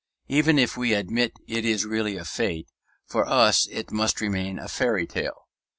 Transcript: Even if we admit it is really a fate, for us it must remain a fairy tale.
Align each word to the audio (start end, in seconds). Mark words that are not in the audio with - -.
Even 0.29 0.57
if 0.57 0.75
we 0.75 0.95
admit 0.95 1.33
it 1.45 1.63
is 1.63 1.85
really 1.85 2.17
a 2.17 2.25
fate, 2.25 2.67
for 3.05 3.23
us 3.27 3.67
it 3.69 3.91
must 3.91 4.19
remain 4.19 4.57
a 4.57 4.67
fairy 4.67 5.05
tale. 5.05 5.43